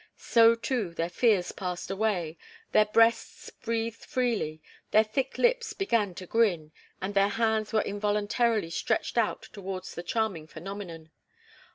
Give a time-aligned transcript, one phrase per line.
[0.17, 2.35] So, too, their fears passed away,
[2.71, 8.71] their breasts breathed freely; their thick lips began to grin and their hands were involuntarily
[8.71, 11.11] stretched out towards the charming phenomenon.